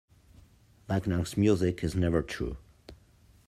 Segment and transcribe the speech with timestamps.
[0.89, 2.57] Wagner's music is never true.